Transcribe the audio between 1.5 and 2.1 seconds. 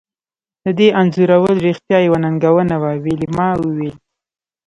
رښتیا